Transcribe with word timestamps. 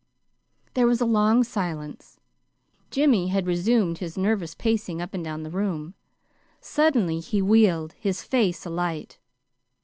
There 0.73 0.87
was 0.87 0.99
a 0.99 1.05
long 1.05 1.43
silence. 1.43 2.19
Jimmy 2.89 3.27
had 3.27 3.45
resumed 3.45 3.99
his 3.99 4.17
nervous 4.17 4.55
pacing 4.55 4.99
up 4.99 5.13
and 5.13 5.23
down 5.23 5.43
the 5.43 5.51
room. 5.51 5.93
Suddenly 6.59 7.19
he 7.19 7.39
wheeled, 7.39 7.93
his 7.99 8.23
face 8.23 8.65
alight. 8.65 9.19